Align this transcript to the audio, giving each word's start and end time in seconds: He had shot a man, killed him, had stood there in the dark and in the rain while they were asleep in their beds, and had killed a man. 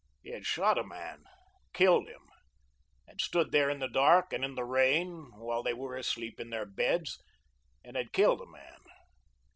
He 0.23 0.31
had 0.31 0.47
shot 0.47 0.79
a 0.79 0.83
man, 0.83 1.25
killed 1.73 2.07
him, 2.09 2.23
had 3.07 3.21
stood 3.21 3.51
there 3.51 3.69
in 3.69 3.77
the 3.77 3.87
dark 3.87 4.33
and 4.33 4.43
in 4.43 4.55
the 4.55 4.63
rain 4.65 5.29
while 5.35 5.61
they 5.61 5.75
were 5.75 5.95
asleep 5.95 6.39
in 6.39 6.49
their 6.49 6.65
beds, 6.65 7.21
and 7.85 7.95
had 7.95 8.11
killed 8.11 8.41
a 8.41 8.47
man. 8.47 8.79